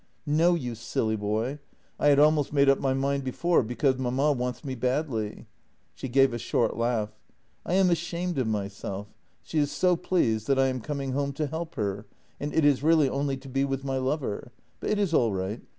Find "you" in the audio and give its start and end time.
0.55-0.73